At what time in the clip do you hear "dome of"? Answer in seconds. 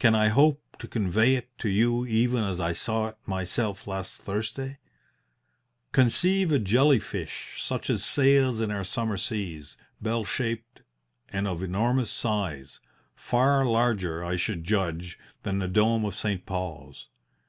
15.68-16.16